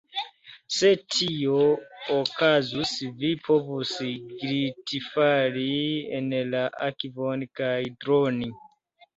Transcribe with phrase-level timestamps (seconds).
[0.75, 1.57] Se tio
[2.13, 3.93] okazus, vi povus
[4.31, 5.69] glitfali
[6.21, 8.51] en la akvon kaj droni.